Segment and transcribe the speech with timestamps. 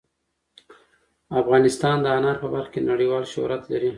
[1.41, 3.89] افغانستان د انار په برخه کې نړیوال شهرت لري.